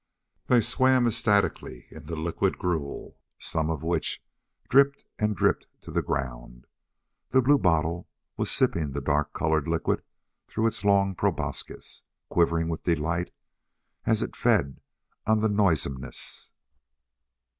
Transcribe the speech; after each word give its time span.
They 0.47 0.61
swam 0.61 1.05
ecstatically 1.05 1.85
in 1.91 2.07
the 2.07 2.15
liquid 2.15 2.57
gruel, 2.57 3.19
some 3.37 3.69
of 3.69 3.83
which 3.83 4.19
dripped 4.67 5.05
and 5.19 5.35
dripped 5.35 5.67
to 5.81 5.91
the 5.91 6.01
ground. 6.01 6.65
The 7.29 7.39
bluebottle 7.39 8.07
was 8.35 8.49
sipping 8.49 8.93
the 8.93 8.99
dark 9.01 9.31
colored 9.31 9.67
liquid 9.67 10.01
through 10.47 10.65
its 10.65 10.83
long 10.83 11.13
proboscis, 11.13 12.01
quivering 12.29 12.67
with 12.67 12.81
delight 12.81 13.31
as 14.03 14.23
it 14.23 14.35
fed 14.35 14.81
on 15.27 15.41
the 15.41 15.49
noisomeness. 15.49 16.49